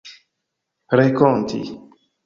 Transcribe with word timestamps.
renkonti 0.97 1.61